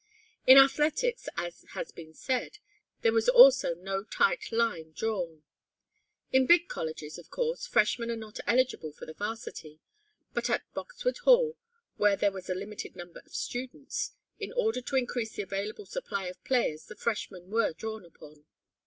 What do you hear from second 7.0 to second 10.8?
of course, freshmen are not eligible for the varsity, but at